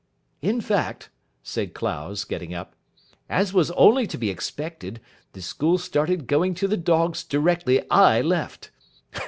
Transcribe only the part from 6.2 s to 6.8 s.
going to the